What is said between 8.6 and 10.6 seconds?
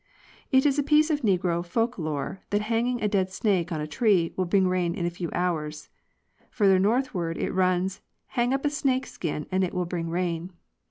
a snake skin and it will bring rain."